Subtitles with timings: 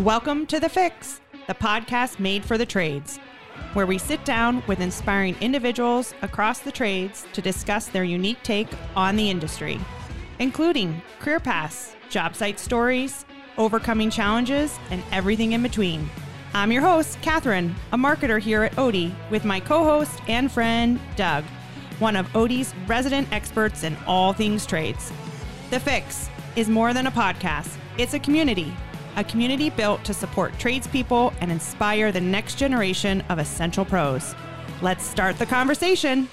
[0.00, 3.18] Welcome to The Fix, the podcast made for the trades,
[3.74, 8.68] where we sit down with inspiring individuals across the trades to discuss their unique take
[8.96, 9.78] on the industry,
[10.38, 13.26] including career paths, job site stories,
[13.58, 16.08] overcoming challenges, and everything in between.
[16.54, 20.98] I'm your host, Catherine, a marketer here at Oatey, with my co host and friend,
[21.16, 21.44] Doug,
[21.98, 25.12] one of Oatey's resident experts in all things trades.
[25.68, 28.72] The Fix is more than a podcast, it's a community,
[29.16, 34.34] a community built to support tradespeople and inspire the next generation of essential pros.
[34.82, 36.28] Let's start the conversation.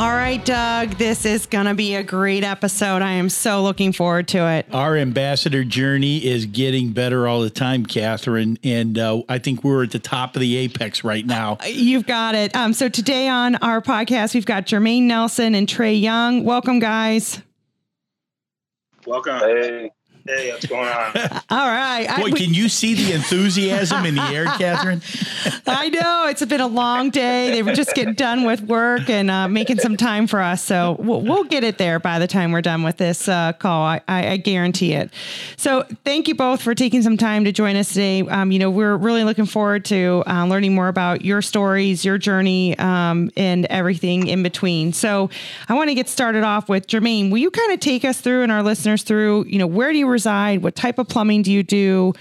[0.00, 3.02] All right, Doug, this is going to be a great episode.
[3.02, 4.64] I am so looking forward to it.
[4.72, 8.58] Our ambassador journey is getting better all the time, Catherine.
[8.64, 11.58] And uh, I think we're at the top of the apex right now.
[11.66, 12.56] You've got it.
[12.56, 16.44] Um, so today on our podcast, we've got Germaine Nelson and Trey Young.
[16.44, 17.42] Welcome, guys.
[19.04, 19.40] Welcome.
[19.40, 19.90] Hey.
[20.26, 21.16] Hey, what's going on?
[21.50, 22.06] All right.
[22.18, 25.00] Boy, can you see the enthusiasm in the air, Catherine?
[25.66, 27.50] I know it's been a long day.
[27.50, 30.62] They were just getting done with work and uh, making some time for us.
[30.62, 33.82] So we'll, we'll, get it there by the time we're done with this uh, call.
[33.82, 35.10] I, I, I, guarantee it.
[35.56, 38.20] So thank you both for taking some time to join us today.
[38.20, 42.18] Um, you know, we're really looking forward to uh, learning more about your stories, your
[42.18, 44.92] journey, um, and everything in between.
[44.92, 45.30] So
[45.68, 47.30] I want to get started off with Germaine.
[47.30, 49.98] Will you kind of take us through and our listeners through, you know, where do
[49.98, 50.62] you reside?
[50.62, 52.12] What type of plumbing do you do?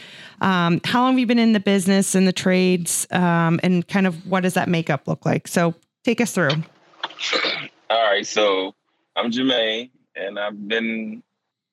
[0.41, 3.07] Um, how long have you been in the business and the trades?
[3.11, 5.47] Um, and kind of what does that makeup look like?
[5.47, 6.51] So take us through.
[7.89, 8.25] All right.
[8.25, 8.75] So
[9.15, 11.23] I'm Germaine, and I've been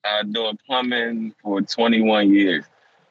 [0.03, 2.65] uh, doing plumbing for 21 years.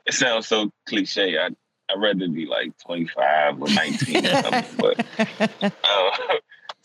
[0.07, 1.39] It sounds so cliche.
[1.39, 1.51] I
[1.89, 6.11] I'd rather be like 25 or 19 or something, but uh,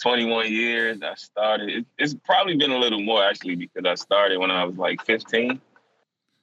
[0.02, 1.00] 21 years.
[1.02, 1.70] I started.
[1.70, 5.04] It, it's probably been a little more actually because I started when I was like
[5.06, 5.60] 15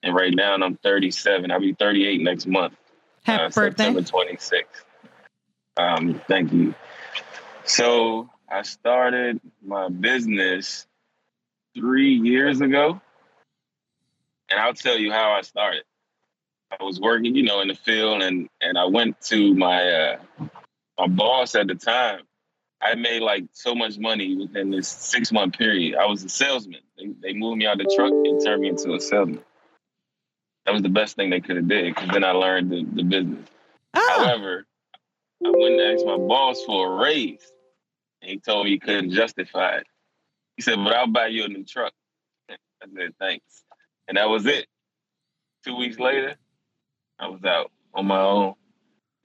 [0.03, 1.51] and right now I'm 37.
[1.51, 2.73] I'll be 38 next month.
[3.23, 3.93] Happy uh, birthday.
[3.93, 4.63] September 26th.
[5.77, 6.73] Um, thank you.
[7.65, 10.87] So I started my business
[11.75, 13.01] three years ago.
[14.49, 15.83] And I'll tell you how I started.
[16.71, 20.19] I was working, you know, in the field and and I went to my uh
[20.97, 22.21] my boss at the time.
[22.81, 25.95] I made like so much money within this six month period.
[25.95, 26.79] I was a salesman.
[26.97, 29.43] They, they moved me out of the truck and turned me into a salesman
[30.69, 33.01] that was the best thing they could have did because then I learned the, the
[33.01, 33.49] business.
[33.95, 34.23] Oh.
[34.23, 34.67] However,
[35.43, 37.41] I went and asked my boss for a raise,
[38.21, 39.87] and he told me he couldn't justify it.
[40.57, 41.91] He said, "But I'll buy you a new truck."
[42.51, 42.57] I
[42.95, 43.63] said, "Thanks,"
[44.07, 44.67] and that was it.
[45.65, 46.35] Two weeks later,
[47.17, 48.53] I was out on my own,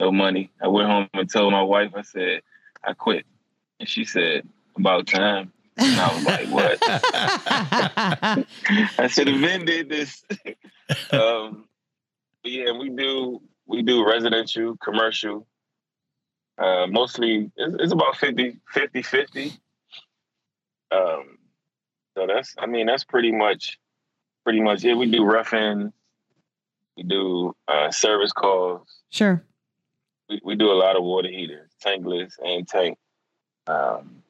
[0.01, 0.51] no money.
[0.63, 2.41] I went home and told my wife, I said,
[2.83, 3.27] "I quit,"
[3.81, 6.79] and she said, "About time." And I was like, "What?"
[8.99, 10.25] I should have been did this.
[11.13, 11.69] um,
[12.43, 15.47] yeah, we do we do residential, commercial.
[16.59, 19.53] Uh, mostly, it's, it's, about 50, 50, 50.
[20.93, 21.39] Um,
[22.17, 23.79] so that's, I mean, that's pretty much,
[24.45, 24.95] pretty much it.
[24.95, 25.93] We do roughing,
[26.97, 28.87] we do uh, service calls.
[29.11, 29.43] Sure.
[30.29, 32.99] We, we do a lot of water heaters, tankless and tank.
[33.67, 34.23] Um,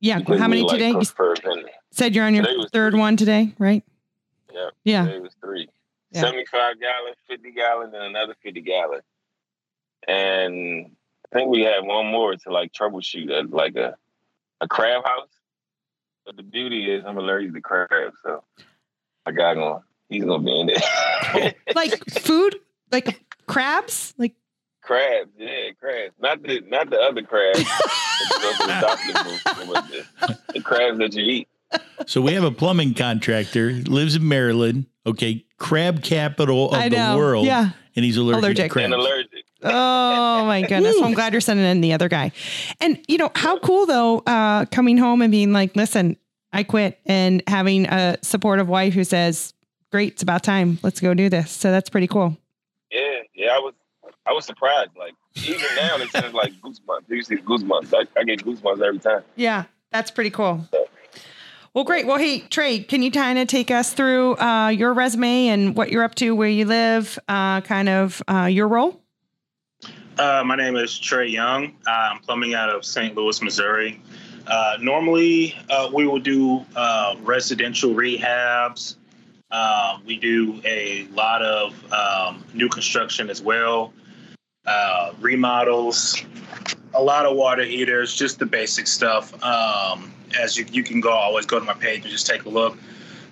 [0.00, 0.20] yeah.
[0.26, 0.90] How many like today?
[0.90, 3.00] You said you're on your third three.
[3.00, 3.84] one today, right?
[4.52, 4.70] Yeah.
[4.84, 5.06] Yeah.
[5.06, 5.68] It was three.
[6.10, 6.22] Yeah.
[6.22, 9.00] 75 gallon, 50 gallon, and another 50 gallon.
[10.08, 10.90] And
[11.32, 13.96] I think we had one more to like troubleshoot a, like a,
[14.60, 15.28] a crab house.
[16.26, 18.44] But the beauty is I'm allergic to crabs, so
[19.24, 19.82] I got going.
[20.08, 21.54] He's gonna be in there.
[21.74, 22.56] like food,
[22.90, 24.34] like crabs, like
[24.82, 25.30] crabs.
[25.38, 26.14] Yeah, crabs.
[26.20, 27.58] Not the not the other crabs.
[29.80, 31.48] the, the crabs that you eat.
[32.06, 34.86] So we have a plumbing contractor lives in Maryland.
[35.06, 37.46] Okay, crab capital of the world.
[37.46, 38.64] Yeah, and he's allergic, allergic.
[38.64, 38.84] to crabs.
[38.86, 39.44] And allergic.
[39.62, 40.96] Oh my goodness!
[40.96, 42.32] Well, I'm glad you're sending in the other guy.
[42.80, 46.16] And you know how cool though, uh, coming home and being like, "Listen,
[46.52, 49.52] I quit," and having a supportive wife who says,
[49.92, 50.78] "Great, it's about time.
[50.82, 52.36] Let's go do this." So that's pretty cool.
[52.90, 53.74] Yeah, yeah, I was,
[54.26, 54.90] I was surprised.
[54.98, 55.14] Like
[55.44, 57.04] even now, it says like goosebumps.
[57.08, 57.92] You see goosebumps.
[57.94, 59.22] I, I get goosebumps every time.
[59.36, 60.66] Yeah, that's pretty cool.
[60.70, 60.86] So,
[61.74, 62.06] well, great.
[62.06, 65.92] Well, hey, Trey, can you kind of take us through uh, your resume and what
[65.92, 69.00] you're up to, where you live, uh, kind of uh, your role?
[70.18, 71.76] Uh, my name is Trey Young.
[71.86, 73.14] I'm plumbing out of St.
[73.14, 74.02] Louis, Missouri.
[74.48, 76.64] Uh, normally, uh, we will do
[77.22, 78.96] residential rehabs.
[80.04, 83.92] we do a lot of um, new construction as well,
[85.20, 86.22] remodels,
[86.94, 89.32] a lot of water heaters, just the basic stuff.
[89.42, 92.48] Um, as you, you can go always go to my page and just take a
[92.48, 92.74] look.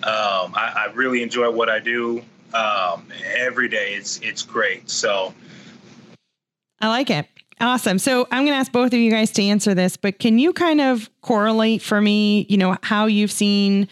[0.02, 2.22] Um, I, I, really enjoy what I do
[2.54, 3.94] um, every day.
[3.94, 4.88] It's it's great.
[4.88, 5.34] So
[6.80, 7.26] I like it.
[7.60, 7.98] Awesome.
[7.98, 10.52] So I'm going to ask both of you guys to answer this, but can you
[10.52, 13.88] kind of correlate for me, you know, how you've seen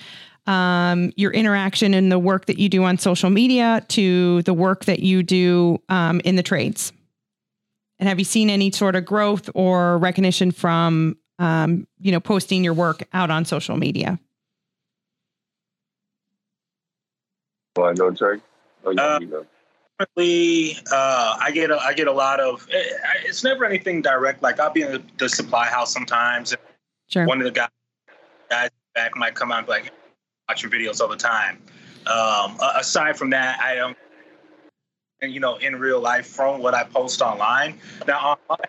[0.47, 4.85] um, your interaction and the work that you do on social media to the work
[4.85, 6.93] that you do um, in the trades?
[7.99, 12.63] And have you seen any sort of growth or recognition from, um, you know, posting
[12.63, 14.19] your work out on social media?
[17.77, 18.41] Well, I go, Trey.
[18.85, 19.19] Oh, uh,
[19.99, 22.69] Definitely, uh, I get a, I get a lot of.
[22.71, 22.83] Eh,
[23.25, 24.43] it's never anything direct.
[24.43, 26.55] Like I'll be in the, the supply house sometimes.
[27.09, 27.27] Sure.
[27.27, 27.71] One of the guys,
[28.51, 29.93] guys back might come out and be like,
[30.49, 31.63] watch your videos all the time.
[32.07, 33.97] Um, aside from that, I don't, and
[35.31, 37.79] you know, in real life from what I post online.
[38.07, 38.67] Now, online,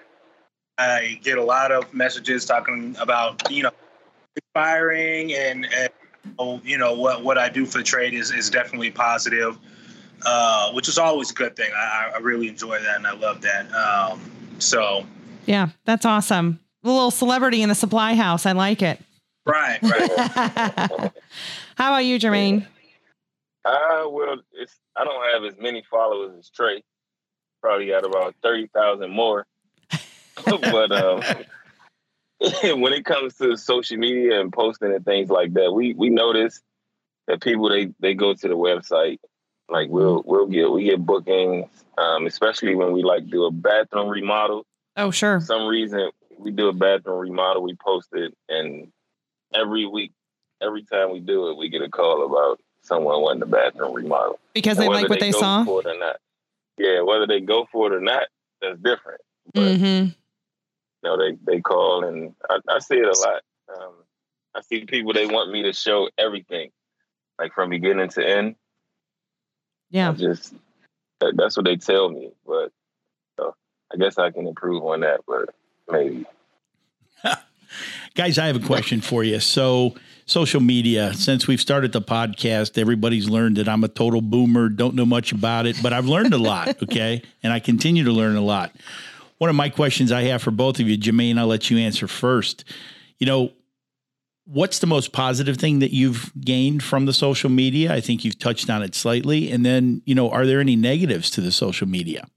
[0.77, 3.71] I get a lot of messages talking about you know,
[4.35, 5.89] inspiring and, and
[6.63, 9.57] you know what what I do for the trade is is definitely positive,
[10.25, 11.71] uh, which is always a good thing.
[11.75, 13.71] I, I really enjoy that and I love that.
[13.73, 14.19] Um,
[14.59, 15.05] so,
[15.45, 16.59] yeah, that's awesome.
[16.83, 18.45] A little celebrity in the supply house.
[18.45, 18.99] I like it.
[19.45, 20.11] Right, right.
[21.77, 22.67] How about you, Germaine?
[23.67, 26.83] Uh, well, it's I don't have as many followers as Trey.
[27.61, 29.45] Probably got about thirty thousand more.
[30.45, 31.21] but um,
[32.81, 36.61] when it comes to social media and posting and things like that, we we notice
[37.27, 39.19] that people they they go to the website.
[39.67, 41.65] Like we'll we'll get we get bookings,
[41.97, 44.65] um, especially when we like do a bathroom remodel.
[44.95, 45.41] Oh sure.
[45.41, 48.93] For some reason we do a bathroom remodel, we post it, and
[49.53, 50.13] every week
[50.61, 54.39] every time we do it, we get a call about someone wanting the bathroom remodel
[54.53, 55.63] because they like what they, they saw.
[55.63, 56.17] For it or not.
[56.77, 58.27] Yeah, whether they go for it or not,
[58.61, 59.21] that's different.
[59.53, 60.09] But, mm-hmm.
[60.09, 60.13] You
[61.03, 63.41] know, they they call and I, I see it a lot.
[63.75, 63.93] Um,
[64.55, 66.71] I see people they want me to show everything,
[67.39, 68.55] like from beginning to end.
[69.89, 70.53] Yeah, I just
[71.19, 72.71] that, that's what they tell me, but
[73.37, 73.55] so
[73.93, 75.49] I guess I can improve on that, but
[75.89, 76.25] maybe.
[78.15, 79.39] Guys, I have a question for you.
[79.39, 79.95] So
[80.27, 81.13] social media.
[81.13, 85.31] Since we've started the podcast, everybody's learned that I'm a total boomer, don't know much
[85.31, 86.67] about it, but I've learned a lot.
[86.87, 87.21] Okay.
[87.43, 88.71] And I continue to learn a lot.
[89.37, 92.07] One of my questions I have for both of you, Germaine, I'll let you answer
[92.07, 92.63] first.
[93.19, 93.51] You know,
[94.45, 97.93] what's the most positive thing that you've gained from the social media?
[97.93, 99.51] I think you've touched on it slightly.
[99.51, 102.27] And then, you know, are there any negatives to the social media?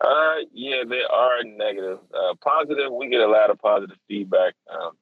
[0.00, 1.98] Uh, yeah, there are negative.
[2.12, 4.54] Uh, positive, we get a lot of positive feedback.
[4.70, 4.92] Um,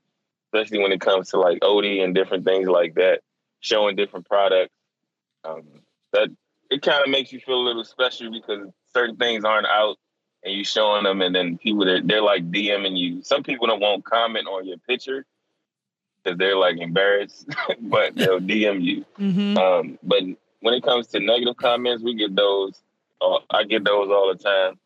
[0.53, 3.21] especially when it comes to like Oatey and different things like that,
[3.61, 4.75] showing different products.
[5.45, 5.65] Um,
[6.13, 6.29] that
[6.71, 9.97] it kind of makes you feel a little special because certain things aren't out
[10.43, 13.23] and you're showing them, and then people they're, they're like DMing you.
[13.23, 15.27] Some people don't want comment on your picture
[16.23, 17.47] because they're like embarrassed,
[17.81, 19.05] but they'll DM you.
[19.19, 19.59] Mm-hmm.
[19.59, 20.23] Um, but
[20.61, 22.81] when it comes to negative comments, we get those.
[23.21, 24.79] Uh, I get those all the time.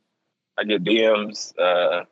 [0.58, 1.56] I get DMs.
[1.58, 2.04] Uh,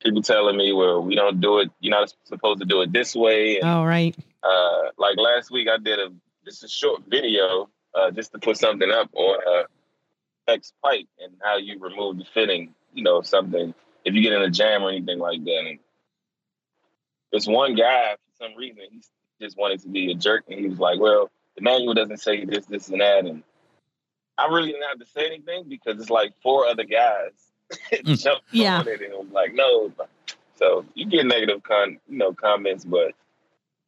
[0.00, 1.70] people telling me, well, we don't do it.
[1.80, 3.58] You're not supposed to do it this way.
[3.58, 4.16] And, oh, right.
[4.42, 6.12] Uh, like last week, I did a
[6.44, 11.32] just a short video uh, just to put something up on a X pipe and
[11.42, 12.74] how you remove the fitting.
[12.92, 13.74] You know, something
[14.04, 15.64] if you get in a jam or anything like that.
[15.66, 15.78] And
[17.32, 19.00] this one guy, for some reason, he
[19.44, 22.44] just wanted to be a jerk, and he was like, "Well, the manual doesn't say
[22.44, 23.42] this, this, and that." And
[24.36, 27.32] I really didn't have to say anything because it's like four other guys
[28.04, 28.80] jumped yeah.
[28.80, 29.92] on it and was like, no.
[30.56, 33.12] So you get negative con, you know, comments, but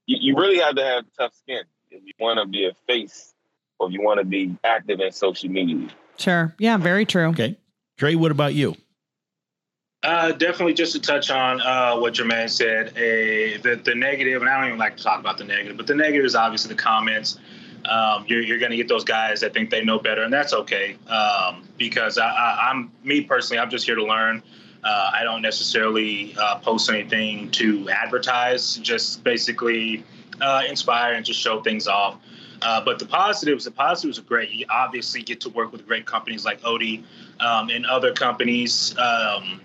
[0.06, 3.35] you, you really have to have tough skin if you want to be a face
[3.78, 5.88] or if you want to be active in social media.
[6.18, 6.54] Sure.
[6.59, 7.26] Yeah, very true.
[7.26, 7.56] Okay.
[7.99, 8.75] Trey, what about you?
[10.02, 14.49] Uh, definitely just to touch on uh, what Germaine said, a, the, the negative, and
[14.49, 16.80] I don't even like to talk about the negative, but the negative is obviously the
[16.80, 17.38] comments
[17.88, 20.52] um, you're, you're going to get those guys that think they know better, and that's
[20.52, 20.97] okay.
[21.09, 24.43] Um, because I, am me personally, I'm just here to learn.
[24.83, 30.05] Uh, I don't necessarily uh, post anything to advertise, just basically
[30.40, 32.19] uh, inspire and just show things off.
[32.62, 34.50] Uh, but the positives, the positives are great.
[34.50, 37.05] You obviously get to work with great companies like Oatey
[37.40, 38.93] um, and other companies.
[38.99, 39.61] Um,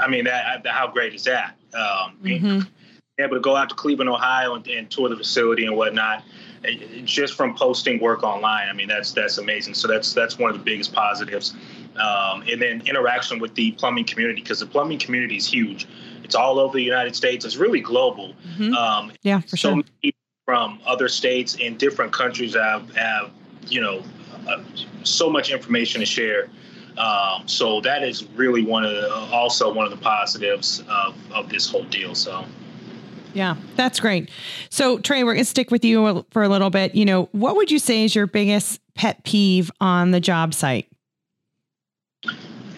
[0.00, 1.56] I mean, that, how great is that?
[1.74, 2.46] Um, mm-hmm.
[2.48, 2.66] Being
[3.18, 6.22] able to go out to Cleveland, Ohio, and, and tour the facility and whatnot
[7.04, 8.68] just from posting work online.
[8.68, 9.74] I mean, that's that's amazing.
[9.74, 11.54] So that's that's one of the biggest positives.
[11.96, 15.86] Um, and then interaction with the plumbing community because the plumbing community is huge.
[16.22, 17.44] It's all over the United States.
[17.44, 18.34] It's really global.
[18.56, 18.74] Mm-hmm.
[18.74, 20.12] Um, yeah, for so sure.
[20.44, 23.30] from other states and different countries have have
[23.66, 24.02] you know
[24.46, 24.62] uh,
[25.02, 26.48] so much information to share.
[26.96, 31.48] Um, so that is really one of the, also one of the positives of, of
[31.48, 32.14] this whole deal.
[32.14, 32.44] So.
[33.38, 34.30] Yeah, that's great.
[34.68, 36.96] So Trey, we're gonna stick with you for a little bit.
[36.96, 40.88] You know, what would you say is your biggest pet peeve on the job site?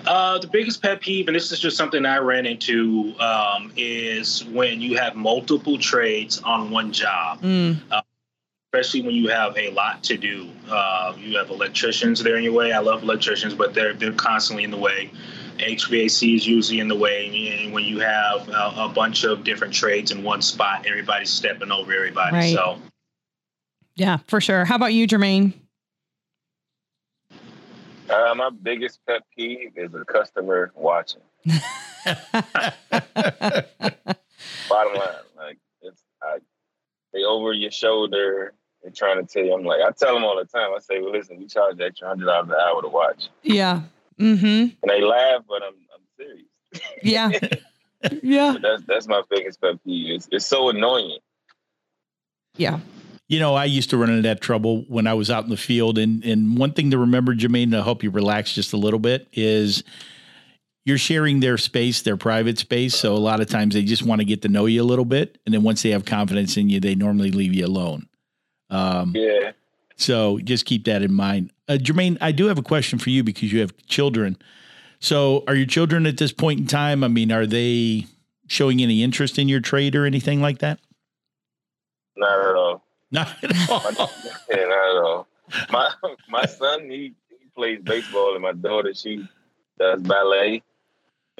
[0.06, 4.44] Uh, the biggest pet peeve, and this is just something I ran into, um, is
[4.44, 7.40] when you have multiple trades on one job.
[7.40, 7.78] Mm.
[7.90, 8.02] Uh,
[8.70, 10.46] especially when you have a lot to do.
[10.68, 12.72] Uh, you have electricians there in your way.
[12.72, 15.10] I love electricians, but they're they're constantly in the way.
[15.60, 19.74] HVAC is usually in the way, and when you have a, a bunch of different
[19.74, 22.36] trades in one spot, everybody's stepping over everybody.
[22.36, 22.54] Right.
[22.54, 22.78] So,
[23.96, 24.64] Yeah, for sure.
[24.64, 25.54] How about you, Germaine?
[28.08, 31.20] Uh, my biggest pet peeve is a customer watching.
[31.46, 31.60] Bottom
[34.94, 36.38] line, like it's I,
[37.12, 38.52] they over your shoulder.
[38.82, 39.54] They're trying to tell you.
[39.54, 40.70] I'm like, I tell them all the time.
[40.74, 43.82] I say, well, listen, we charge extra hundred dollars an hour to watch, Yeah.
[44.20, 44.46] Mm-hmm.
[44.46, 46.46] and they laugh, but I'm I'm serious.
[47.02, 47.30] Yeah.
[48.22, 48.52] yeah.
[48.52, 50.14] But that's that's my biggest pet peeve.
[50.14, 51.18] It's, it's so annoying.
[52.56, 52.80] Yeah.
[53.28, 55.56] You know, I used to run into that trouble when I was out in the
[55.56, 55.98] field.
[55.98, 59.28] And and one thing to remember, Germaine, to help you relax just a little bit
[59.32, 59.84] is
[60.84, 62.96] you're sharing their space, their private space.
[62.96, 65.04] So a lot of times they just want to get to know you a little
[65.04, 65.38] bit.
[65.46, 68.08] And then once they have confidence in you, they normally leave you alone.
[68.70, 69.52] Um, Yeah.
[70.00, 71.52] So just keep that in mind.
[71.68, 74.36] Uh, Germaine, I do have a question for you because you have children.
[74.98, 77.04] So are your children at this point in time?
[77.04, 78.06] I mean, are they
[78.46, 80.78] showing any interest in your trade or anything like that?
[82.16, 82.84] Not at all.
[83.10, 84.10] Not at all.
[84.50, 85.26] yeah, not at all.
[85.70, 85.90] My
[86.28, 89.26] my son he, he plays baseball and my daughter she
[89.78, 90.62] does ballet.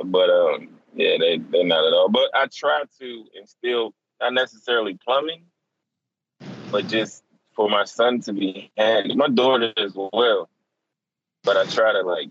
[0.04, 2.08] But um yeah, they they're not at all.
[2.08, 5.44] But I try to instill not necessarily plumbing,
[6.70, 7.22] but just
[7.54, 9.14] for my son to be handy.
[9.14, 10.48] My daughter as well.
[11.42, 12.30] But I try to like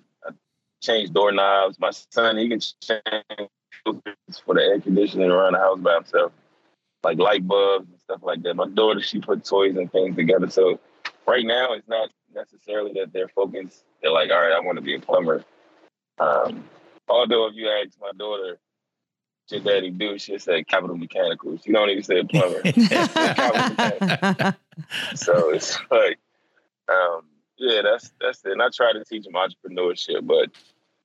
[0.82, 1.80] change doorknobs.
[1.80, 3.50] My son he can change
[3.84, 6.32] for the air conditioning around the house by himself
[7.04, 8.56] like light bulbs and stuff like that.
[8.56, 10.50] My daughter, she put toys and things together.
[10.50, 10.80] So
[11.26, 13.84] right now, it's not necessarily that they're focused.
[14.02, 15.44] They're like, all right, I want to be a plumber.
[16.20, 16.66] Um,
[17.08, 18.60] although if you ask my daughter,
[19.52, 21.58] your daddy do, she'll say Capitol Mechanical.
[21.64, 22.62] She don't even say plumber.
[25.16, 26.20] so it's like,
[26.90, 27.22] um,
[27.58, 28.54] yeah, that's that's it.
[28.54, 30.50] And I try to teach them entrepreneurship, but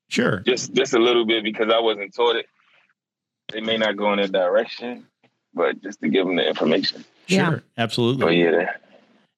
[0.08, 0.40] sure.
[0.46, 2.46] just just a little bit because I wasn't taught it.
[3.52, 5.06] They may not go in that direction,
[5.52, 7.04] but just to give them the information.
[7.26, 7.50] Yeah.
[7.50, 7.62] Sure.
[7.76, 8.24] Absolutely.
[8.24, 8.70] But yeah,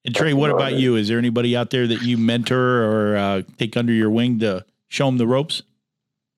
[0.05, 0.95] And Trey, what about you?
[0.95, 4.65] Is there anybody out there that you mentor or uh, take under your wing to
[4.87, 5.61] show them the ropes?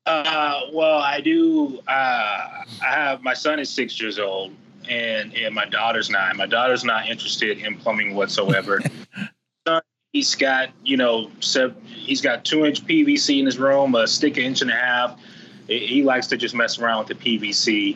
[0.10, 1.80] Uh, well, I do.
[1.88, 4.56] Uh, I have my son is six years old,
[4.90, 6.36] and and my daughter's nine.
[6.36, 8.82] My daughter's not interested in plumbing whatsoever.
[9.68, 14.08] Son, he's got you know, sev- he's got two inch PVC in his room, a
[14.08, 15.20] stick an inch and a half.
[15.68, 17.96] He likes to just mess around with the PVC.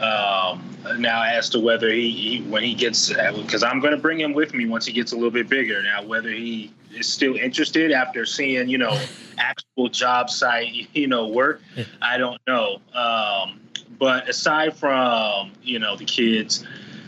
[0.00, 4.20] Um, now, as to whether he, he when he gets, because I'm going to bring
[4.20, 5.82] him with me once he gets a little bit bigger.
[5.82, 9.00] Now, whether he is still interested after seeing, you know,
[9.38, 11.62] actual job site, you know, work,
[12.02, 12.80] I don't know.
[12.94, 13.60] Um,
[13.98, 16.64] but aside from, you know, the kids,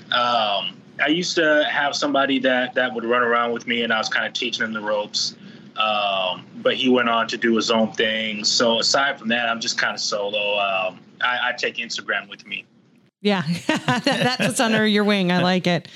[0.06, 3.98] um, I used to have somebody that that would run around with me, and I
[3.98, 5.36] was kind of teaching him the ropes.
[5.76, 8.42] Um, but he went on to do his own thing.
[8.42, 10.58] So aside from that, I'm just kind of solo.
[10.58, 12.64] Um, I, I take Instagram with me.
[13.20, 13.42] Yeah.
[13.66, 15.32] That's what's under your wing.
[15.32, 15.88] I like it.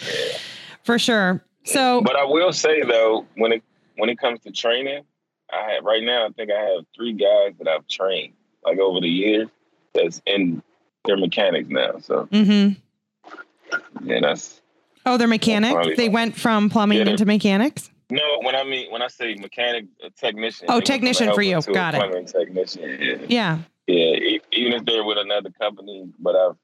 [0.85, 1.43] For sure.
[1.65, 3.63] So but I will say though, when it
[3.97, 5.05] when it comes to training,
[5.53, 6.27] I have right now.
[6.27, 9.49] I think I have three guys that I've trained like over the years
[9.95, 10.63] that's in
[11.05, 11.99] their mechanics now.
[12.01, 14.09] So mm-hmm.
[14.09, 14.61] yeah, that's
[15.05, 15.73] Oh, they're mechanics.
[15.73, 17.91] Probably They went from plumbing Yeah, into mechanics.
[18.11, 18.23] no.
[18.43, 20.67] When I mean when I say mechanic, a technician.
[20.69, 21.63] Oh, they went from a technician for you.
[21.63, 22.27] Got it.
[22.27, 22.99] Technician.
[23.01, 23.17] Yeah.
[23.29, 23.59] Yeah.
[23.89, 26.55] Yeah, even if they're with another company, but I've,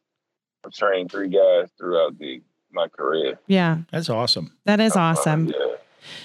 [0.65, 3.39] I've trained three guys throughout the my career.
[3.47, 3.79] Yeah.
[3.91, 4.53] That's awesome.
[4.67, 5.47] That is Uh, awesome.
[5.47, 5.55] yeah.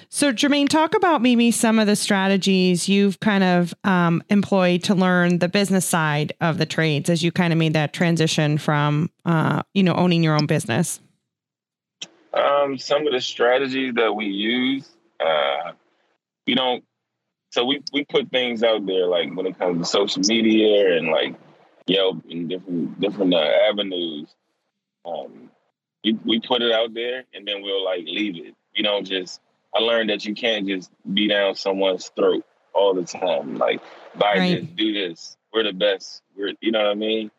[0.10, 4.96] So, Germaine, talk about maybe some of the strategies you've kind of um, employed to
[4.96, 9.10] learn the business side of the trades as you kind of made that transition from,
[9.25, 11.00] uh, you know, owning your own business.
[12.34, 15.72] Um, some of the strategies that we use, uh,
[16.48, 16.84] we don't.
[17.52, 21.10] So we we put things out there like when it comes to social media and
[21.10, 21.36] like
[21.88, 23.38] Yelp and different different uh,
[23.70, 24.30] avenues.
[25.06, 25.50] Um,
[26.04, 28.56] we we put it out there and then we'll like leave it.
[28.74, 29.42] You don't just.
[29.75, 33.58] I learned that you can't just be down someone's throat all the time.
[33.58, 33.82] Like
[34.16, 34.62] buy Right.
[34.62, 35.38] this, do this.
[35.52, 36.22] We're the best.
[36.38, 37.32] We're you know what I mean.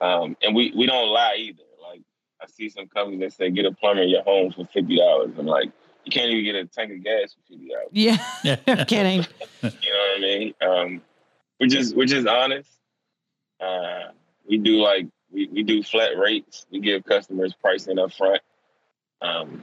[0.00, 1.62] Um, and we we don't lie either.
[1.88, 2.02] Like
[2.42, 5.30] I see some companies that say get a plumber in your home for fifty dollars.
[5.38, 5.70] I'm like,
[6.04, 7.88] you can't even get a tank of gas for fifty dollars.
[7.92, 8.56] Yeah.
[8.76, 9.26] no kidding.
[9.62, 10.54] You know what I mean?
[10.60, 11.02] Um,
[11.58, 12.70] we're just we're just honest.
[13.60, 14.10] Uh,
[14.48, 16.66] we do like We we do flat rates.
[16.70, 18.40] We give customers pricing up front.
[19.20, 19.62] Um,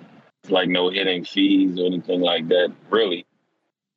[0.50, 3.26] like no hidden fees or anything like that, really.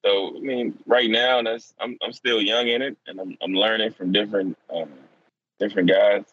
[0.05, 3.53] So I mean, right now, that's I'm I'm still young in it, and I'm I'm
[3.53, 4.89] learning from different um,
[5.59, 6.25] different guys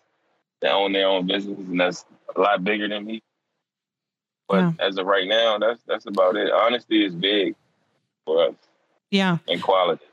[0.61, 2.05] that own their own businesses, and that's
[2.35, 3.21] a lot bigger than me.
[4.47, 4.73] But Wow.
[4.79, 6.51] as of right now, that's that's about it.
[6.51, 7.55] Honesty is big
[8.25, 8.55] for us
[9.11, 9.39] Yeah.
[9.49, 10.05] and quality.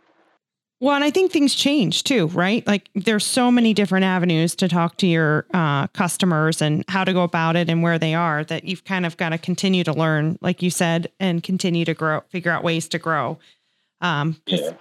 [0.83, 2.67] Well, and I think things change too, right?
[2.67, 7.13] Like there's so many different avenues to talk to your uh, customers and how to
[7.13, 9.93] go about it and where they are that you've kind of got to continue to
[9.93, 13.39] learn, like you said, and continue to grow, figure out ways to grow.
[14.01, 14.73] Um, Yeah.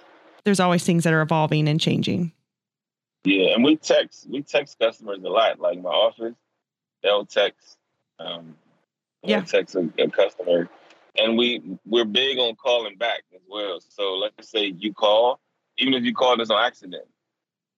[0.44, 2.32] there's always things that are evolving and changing.
[3.24, 5.60] Yeah, and we text we text customers a lot.
[5.60, 6.34] Like my office,
[7.04, 7.78] they'll text
[8.18, 8.56] um
[9.22, 9.42] they'll Yeah.
[9.42, 10.68] text a, a customer.
[11.20, 13.80] And we we're big on calling back as well.
[13.88, 15.40] So let's say you call,
[15.82, 17.04] even if you called us on accident,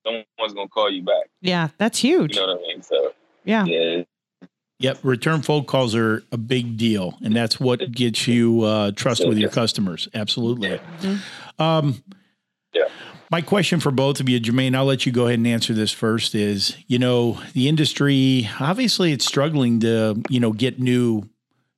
[0.06, 1.30] someone's gonna call you back.
[1.42, 2.36] Yeah, that's You huge.
[2.36, 2.82] know what I mean?
[2.84, 3.14] So
[3.46, 3.66] Yeah.
[3.66, 4.04] yeah,
[4.80, 9.26] Yep, return phone calls are a big deal, and that's what gets you uh, trust
[9.26, 10.10] with your customers.
[10.14, 10.80] Absolutely.
[11.58, 12.04] Um,
[12.74, 12.84] Yeah.
[13.32, 15.92] My question for both of you, Germaine, I'll let you go ahead and answer this
[15.92, 16.36] first.
[16.36, 21.30] Is you know the industry obviously it's struggling to you know get new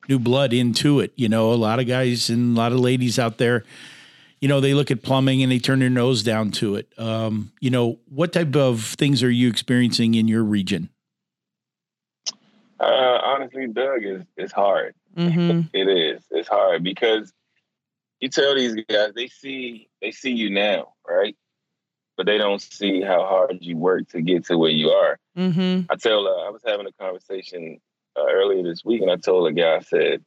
[0.10, 1.12] new blood into it.
[1.16, 3.64] You know, a lot of guys and a lot of ladies out there,
[4.42, 6.88] you know, they look at plumbing and they turn their nose down to it.
[6.98, 10.90] Um, you know, what type of things are you experiencing in your region?
[12.80, 14.94] uh, honestly, Doug is is hard.
[15.16, 16.24] hmm It is.
[16.32, 17.32] It's hard because
[18.20, 21.36] you tell these guys they see they see you now, right?
[22.18, 25.18] But they don't see how hard you work to get to where you are.
[25.36, 27.80] hmm I tell uh, I was having a conversation
[28.18, 30.24] uh, earlier this week, and I told a guy I said,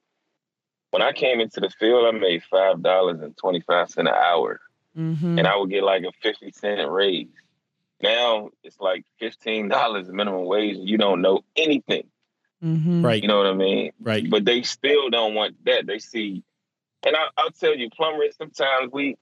[0.90, 4.14] when I came into the field, I made five dollars and twenty five cent an
[4.14, 4.60] hour,
[4.94, 7.28] hmm and I would get like a fifty cent raise.
[8.02, 12.06] Now it's like fifteen dollars minimum wage, and you don't know anything.
[12.62, 13.92] hmm Right, You know what I mean?
[14.00, 14.28] right.
[14.30, 15.86] but they still don't want that.
[15.86, 16.42] They see,
[17.06, 18.36] and I, I'll tell you, plumbers.
[18.36, 19.16] Sometimes we,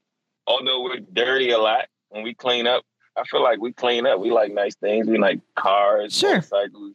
[0.46, 2.85] although we're dirty a lot when we clean up,
[3.16, 4.20] I feel like we clean up.
[4.20, 5.07] We like nice things.
[5.09, 6.35] We like cars, Sure.
[6.37, 6.92] motorcycles,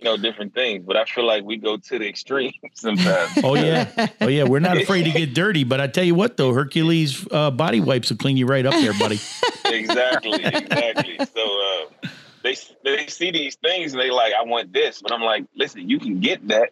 [0.00, 0.84] you know, different things.
[0.86, 3.32] But I feel like we go to the extreme sometimes.
[3.44, 4.44] Oh yeah, oh yeah.
[4.44, 7.80] We're not afraid to get dirty, but I tell you what, though, Hercules uh, body
[7.80, 9.20] wipes will clean you right up there, buddy.
[9.66, 11.18] exactly, exactly.
[11.34, 12.08] So uh,
[12.42, 15.88] they they see these things and they like, I want this, but I'm like, listen,
[15.88, 16.70] you can get that,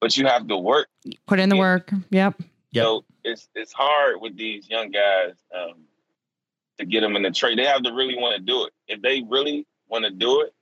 [0.00, 0.88] but you have to work.
[1.26, 1.90] Put in the work.
[2.10, 2.42] Yep.
[2.72, 2.84] Yep.
[2.84, 5.84] So it's it's hard with these young guys um,
[6.78, 7.58] to get them in the trade.
[7.58, 8.72] They have to really want to do it.
[8.88, 10.54] If they really want to do it,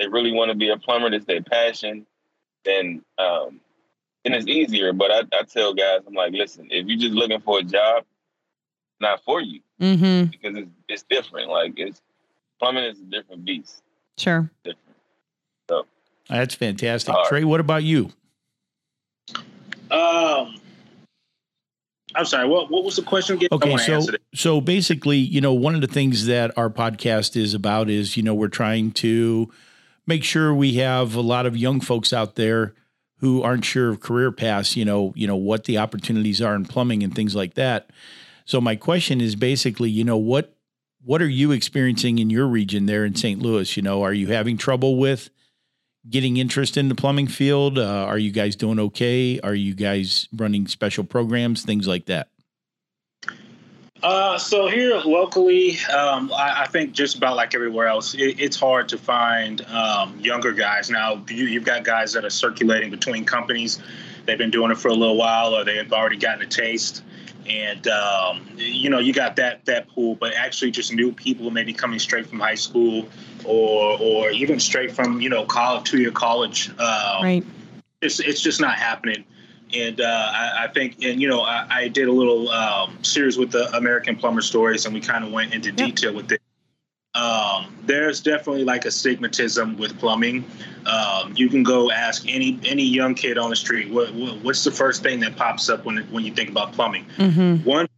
[0.00, 1.10] they really want to be a plumber.
[1.10, 2.06] That's their passion.
[2.64, 3.60] Then um,
[4.24, 4.92] then it's easier.
[4.92, 8.04] But I, I tell guys, I'm like, listen, if you're just looking for a job,
[9.00, 10.30] not for you mm-hmm.
[10.30, 11.50] because it's it's different.
[11.50, 12.00] Like it's
[12.58, 13.82] plumbing is a different beast.
[14.16, 14.50] Sure.
[14.64, 14.96] Different.
[15.68, 15.86] So
[16.28, 17.28] That's fantastic, All right.
[17.28, 17.44] Trey.
[17.44, 18.10] What about you?
[19.90, 20.60] Um,
[22.14, 22.48] I'm sorry.
[22.48, 23.48] What what was the question again?
[23.52, 24.02] Okay, so
[24.34, 28.22] so basically, you know, one of the things that our podcast is about is, you
[28.22, 29.50] know, we're trying to
[30.06, 32.74] make sure we have a lot of young folks out there
[33.18, 36.64] who aren't sure of career paths, you know, you know what the opportunities are in
[36.64, 37.90] plumbing and things like that.
[38.46, 40.56] So my question is basically, you know, what
[41.02, 43.40] what are you experiencing in your region there in St.
[43.40, 43.76] Louis?
[43.76, 45.30] You know, are you having trouble with
[46.08, 47.78] getting interest in the plumbing field?
[47.78, 49.38] Uh, are you guys doing okay?
[49.40, 52.29] Are you guys running special programs, things like that?
[54.02, 58.58] Uh, so here locally, um, I, I think just about like everywhere else, it, it's
[58.58, 60.88] hard to find um, younger guys.
[60.88, 63.78] Now you, you've got guys that are circulating between companies.
[64.24, 67.02] They've been doing it for a little while, or they've already gotten a taste.
[67.46, 71.72] And um, you know, you got that that pool, but actually, just new people maybe
[71.72, 73.08] coming straight from high school,
[73.44, 76.70] or or even straight from you know college, two year college.
[76.78, 77.44] Um, Right.
[78.00, 79.24] it's it's just not happening.
[79.74, 83.38] And uh, I, I think, and you know, I, I did a little um, series
[83.38, 86.40] with the American Plumber Stories, and we kind of went into detail with it.
[87.14, 90.44] Um, there's definitely like a stigmatism with plumbing.
[90.86, 94.62] Um, you can go ask any any young kid on the street, what, what what's
[94.62, 97.04] the first thing that pops up when when you think about plumbing?
[97.16, 97.88] hmm one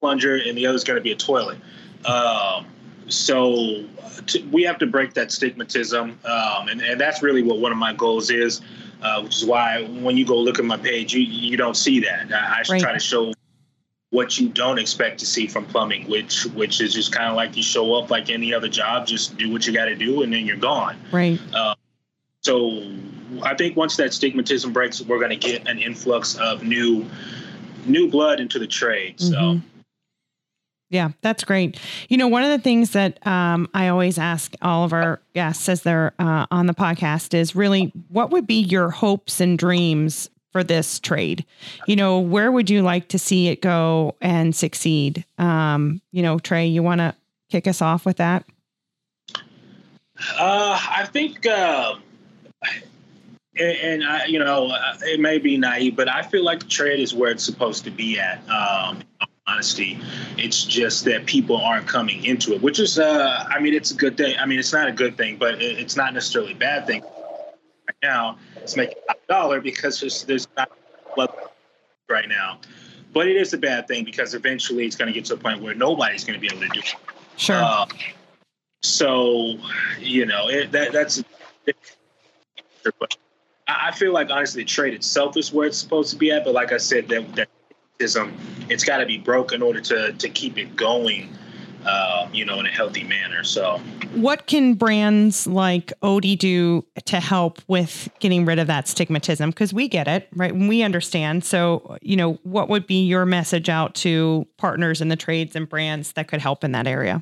[0.00, 1.58] plunger and the other's going to be a toilet.
[2.04, 2.66] Um,
[3.08, 3.84] so
[4.26, 7.78] t- we have to break that stigmatism, um, and, and that's really what one of
[7.78, 8.60] my goals is.
[9.02, 12.00] Uh, which is why when you go look at my page, you you don't see
[12.00, 12.32] that.
[12.32, 12.80] I, I Right.
[12.80, 13.32] try to show
[14.10, 17.56] what you don't expect to see from plumbing, which which is just kind of like
[17.56, 20.32] you show up like any other job, just do what you got to do, and
[20.32, 20.96] then you're gone.
[21.10, 21.40] Right.
[22.42, 22.82] So
[23.42, 27.06] I think once that stigmatism breaks, we're going to get an influx of new
[27.86, 29.20] new blood into the trade.
[29.20, 29.34] So.
[29.34, 29.62] Mhm.
[30.92, 31.80] Yeah, that's great.
[32.10, 35.66] You know, one of the things that um, I always ask all of our guests
[35.70, 40.28] as they're uh, on the podcast is really what would be your hopes and dreams
[40.52, 41.46] for this trade?
[41.86, 45.24] You know, where would you like to see it go and succeed?
[45.38, 47.14] Um, you know, Trey, you want to
[47.50, 48.44] kick us off with that?
[50.38, 51.94] Uh, I think, uh,
[53.56, 56.68] and, and, I, you know, uh, it may be naive, but I feel like the
[56.68, 58.46] trade is where it's supposed to be at.
[58.50, 59.02] Um,
[59.52, 59.98] honesty.
[60.38, 63.94] It's just that people aren't coming into it, which is, uh, I mean, it's a
[63.94, 64.36] good thing.
[64.38, 67.02] I mean, it's not a good thing, but it's not necessarily a bad thing.
[67.02, 70.70] Right now, it's making a dollar because there's, there's not
[72.08, 72.58] right now.
[73.12, 75.60] But it is a bad thing because eventually it's going to get to a point
[75.62, 76.94] where nobody's going to be able to do it.
[77.36, 77.56] Sure.
[77.56, 77.86] Uh,
[78.82, 79.58] so,
[80.00, 81.22] you know, it, that that's.
[83.68, 86.44] I feel like honestly, the trade itself is where it's supposed to be at.
[86.44, 87.48] But like I said, that that
[88.68, 91.28] it's got to be broke in order to to keep it going.
[91.84, 93.42] Uh, you know, in a healthy manner.
[93.42, 93.80] So,
[94.14, 99.48] what can brands like Oatey do to help with getting rid of that stigmatism?
[99.48, 100.54] Because we get it, right?
[100.54, 101.44] We understand.
[101.44, 105.68] So, you know, what would be your message out to partners in the trades and
[105.68, 107.20] brands that could help in that area?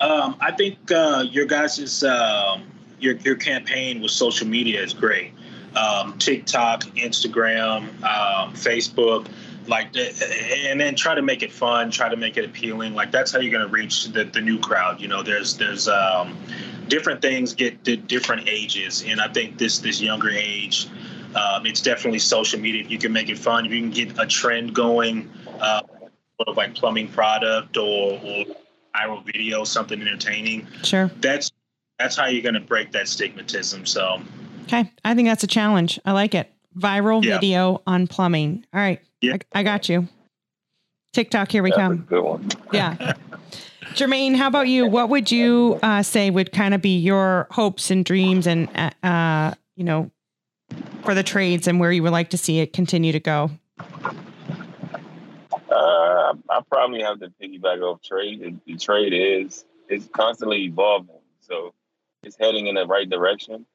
[0.00, 2.58] Um, I think uh, your guys' uh,
[2.98, 5.32] your your campaign with social media is great.
[5.76, 9.26] Um, TikTok, Instagram, um, Facebook
[9.66, 12.94] like and then try to make it fun try to make it appealing.
[12.94, 15.22] Like that's how you're going to reach the, the new crowd you know?
[15.22, 16.36] There's there's um,
[16.88, 19.04] different things get to different ages.
[19.06, 20.88] And i think this this younger age
[21.34, 22.82] um, it's definitely social media.
[22.82, 25.82] If you can make it fun if you can get a trend going uh,
[26.36, 28.44] sort of like plumbing product or, or
[28.94, 31.10] viral video something entertaining sure.
[31.20, 31.50] that's
[31.98, 34.20] that's how you're going to break that stigmatism so.
[34.64, 34.90] Okay.
[35.04, 35.98] I think that's a challenge.
[36.04, 37.34] I like it viral yeah.
[37.34, 39.36] video on plumbing all right yeah.
[39.54, 40.08] I, I got you.
[41.12, 41.98] TikTok, here we That's come.
[42.08, 42.48] good one.
[42.72, 43.14] yeah.
[43.94, 44.86] Germaine, how about you?
[44.86, 49.06] What would you uh, say would kind of be your hopes and dreams and, uh,
[49.06, 50.10] uh, you know,
[51.04, 53.50] for the trades and where you would like to see it continue to go?
[53.78, 54.14] Uh,
[56.50, 58.60] I probably have to piggyback off trade.
[58.66, 61.74] The, trade is it's constantly evolving, so
[62.22, 63.66] it's heading in the right direction.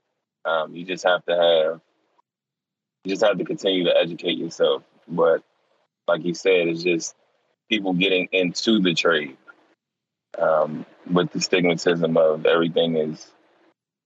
[0.45, 1.81] Um, you just have to have
[3.03, 4.83] you just have to continue to educate yourself.
[5.07, 5.43] But
[6.07, 7.15] like you said, it's just
[7.69, 9.37] people getting into the trade
[10.37, 13.31] um, with the stigmatism of everything is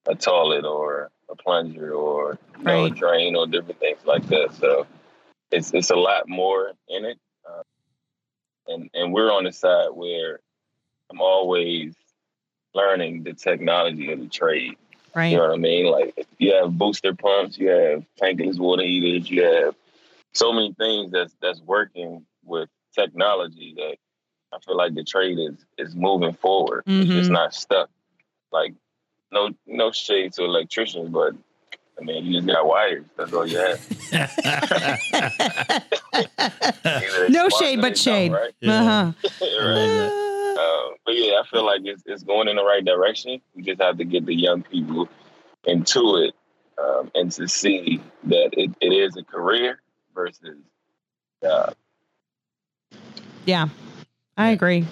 [0.08, 2.91] a toilet or a plunger or you know, right.
[2.91, 4.54] a drain or different things like that.
[4.60, 4.88] So
[5.51, 7.63] it's it's a lot more in it, um,
[8.67, 10.39] and and we're on the side where
[11.10, 11.93] I'm always
[12.73, 14.77] learning the technology of the trade.
[15.13, 15.28] Right.
[15.28, 15.91] You know what I mean?
[15.91, 19.76] Like you have booster pumps, you have tankless water heaters, you have
[20.34, 23.97] so many things that's that's working with technology that
[24.54, 26.86] I feel like the trade is is moving forward.
[26.86, 27.02] Mm-hmm.
[27.02, 27.34] It's just mm-hmm.
[27.34, 27.89] not stuck.
[28.52, 28.74] Like
[29.32, 31.34] no no shade to electricians, but
[32.00, 33.06] I mean you just got wires.
[33.17, 34.12] That's all you have.
[37.30, 38.32] no shade, but shade.
[38.32, 38.54] Right?
[38.63, 39.12] Uh-huh.
[39.41, 40.17] right.
[41.12, 43.41] Yeah, I feel like it's it's going in the right direction.
[43.56, 45.10] We just have to get the young people
[45.65, 46.34] into it
[46.82, 49.82] um, and to see that it, it is a career
[50.13, 50.58] versus
[51.47, 51.74] uh,
[53.45, 53.69] yeah
[54.41, 54.86] I agree.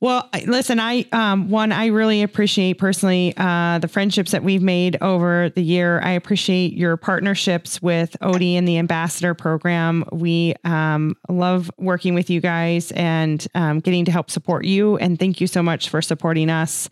[0.00, 4.98] Well, listen, I um, one I really appreciate personally uh, the friendships that we've made
[5.00, 6.00] over the year.
[6.00, 10.04] I appreciate your partnerships with Oatey and the Ambassador Program.
[10.12, 14.96] We um, love working with you guys and um, getting to help support you.
[14.98, 16.90] And thank you so much for supporting us.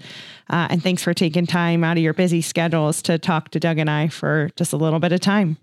[0.48, 3.78] Uh, and thanks for taking time out of your busy schedules to talk to Doug
[3.78, 5.58] and I for just a little bit of time.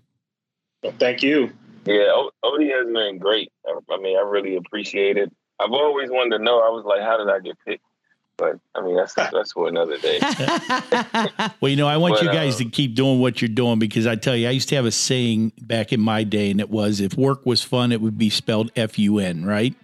[0.82, 1.52] Well, thank you.
[1.84, 3.50] Yeah, Oatey has been great.
[3.66, 5.32] I mean, I really appreciate it.
[5.62, 6.60] I've always wanted to know.
[6.60, 7.84] I was like, how did I get picked?
[8.36, 10.18] But I mean, that's that's for another day.
[11.60, 13.78] well, you know, I want but, you guys um, to keep doing what you're doing
[13.78, 16.60] because I tell you, I used to have a saying back in my day, and
[16.60, 19.74] it was, "If work was fun, it would be spelled F U N." Right?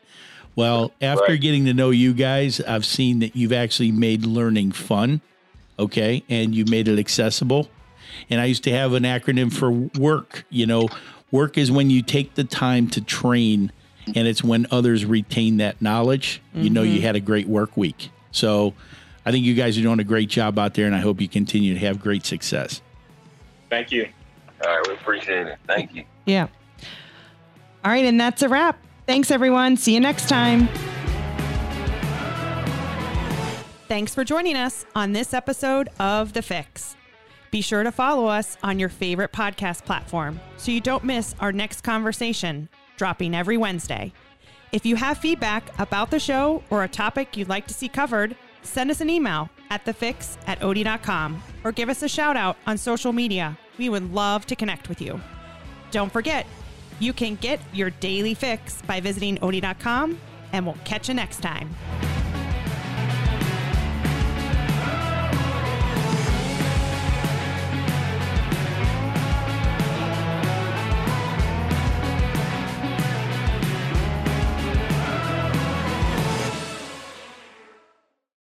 [0.56, 1.40] Well, after right.
[1.40, 5.20] getting to know you guys, I've seen that you've actually made learning fun.
[5.78, 7.70] Okay, and you made it accessible.
[8.30, 10.44] And I used to have an acronym for work.
[10.50, 10.88] You know,
[11.30, 13.70] Work is when you take the time to train,
[14.16, 16.40] and it's when others retain that knowledge.
[16.50, 16.62] Mm-hmm.
[16.62, 17.02] You know, you mm-hmm.
[17.02, 18.10] had a great work week.
[18.30, 18.74] So
[19.24, 21.28] I think you guys are doing a great job out there, and I hope you
[21.28, 22.80] continue to have great success.
[23.70, 24.08] Thank you.
[24.64, 25.58] All right, we appreciate it.
[25.66, 26.04] Thank you.
[26.26, 26.48] Yeah.
[27.84, 28.78] All right, and that's a wrap.
[29.06, 29.76] Thanks, everyone.
[29.76, 30.68] See you next time.
[33.88, 36.96] Thanks for joining us on this episode of The Fix.
[37.50, 41.52] Be sure to follow us on your favorite podcast platform so you don't miss our
[41.52, 42.68] next conversation,
[42.98, 44.12] dropping every Wednesday.
[44.70, 48.36] If you have feedback about the show or a topic you'd like to see covered,
[48.62, 52.76] send us an email at thefix at oatey.com or give us a shout out on
[52.76, 53.56] social media.
[53.78, 55.20] We would love to connect with you.
[55.90, 56.46] Don't forget,
[57.00, 60.18] you can get your daily fix by visiting oatey.com,
[60.52, 61.74] and we'll catch you next time.